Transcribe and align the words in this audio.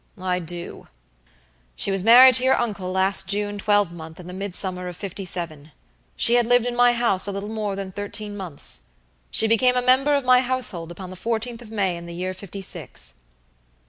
"I 0.19 0.39
do." 0.39 0.87
"She 1.75 1.91
was 1.91 2.01
married 2.01 2.33
to 2.33 2.43
your 2.43 2.55
uncle 2.55 2.91
last 2.91 3.27
June 3.27 3.59
twelvemonth, 3.59 4.19
in 4.19 4.25
the 4.25 4.33
midsummer 4.33 4.87
of 4.87 4.97
fifty 4.97 5.25
seven. 5.25 5.73
She 6.15 6.33
had 6.33 6.47
lived 6.47 6.65
in 6.65 6.75
my 6.75 6.93
house 6.93 7.27
a 7.27 7.31
little 7.31 7.49
more 7.49 7.75
than 7.75 7.91
thirteen 7.91 8.35
months. 8.35 8.79
She 9.29 9.47
became 9.47 9.75
a 9.75 9.81
member 9.83 10.15
of 10.15 10.25
my 10.25 10.39
household 10.39 10.89
upon 10.91 11.11
the 11.11 11.15
fourteenth 11.15 11.61
of 11.61 11.69
May, 11.69 11.97
in 11.97 12.07
the 12.07 12.15
year 12.15 12.33
fifty 12.33 12.63
six." 12.63 13.13